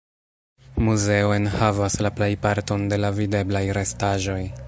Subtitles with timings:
[0.85, 4.43] Muzeo enhavas la plejparton de la videblaj restaĵoj.